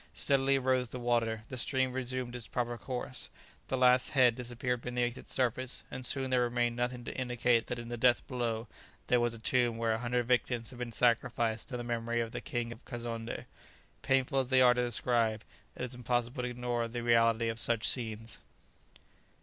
Steadily 0.15 0.57
rose 0.57 0.89
the 0.89 0.99
water; 0.99 1.43
the 1.49 1.57
stream 1.59 1.93
resumed 1.93 2.35
its 2.35 2.47
proper 2.47 2.75
course; 2.75 3.29
the 3.67 3.77
last 3.77 4.09
head 4.09 4.33
disappeared 4.33 4.81
beneath 4.81 5.15
its 5.15 5.31
surface, 5.31 5.83
and 5.91 6.03
soon 6.03 6.31
there 6.31 6.41
remained 6.41 6.75
nothing 6.75 7.03
to 7.05 7.15
indicate 7.15 7.67
that 7.67 7.77
in 7.77 7.89
the 7.89 7.97
depth 7.97 8.25
below 8.25 8.67
there 9.09 9.19
was 9.19 9.35
a 9.35 9.37
tomb 9.37 9.77
where 9.77 9.91
a 9.93 9.99
hundred 9.99 10.25
victims 10.25 10.71
had 10.71 10.79
been 10.79 10.91
sacrificed 10.91 11.67
to 11.67 11.77
the 11.77 11.83
memory 11.83 12.19
of 12.19 12.31
the 12.31 12.41
King 12.41 12.71
of 12.71 12.83
Kazonndé. 12.83 13.45
Painful 14.01 14.39
as 14.39 14.49
they 14.49 14.59
are 14.59 14.73
to 14.73 14.81
describe, 14.81 15.43
it 15.75 15.83
is 15.83 15.93
impossible 15.93 16.41
to 16.41 16.49
ignore 16.49 16.87
the 16.87 17.03
reality 17.03 17.47
of 17.47 17.59
such 17.59 17.87
scenes. 17.87 18.39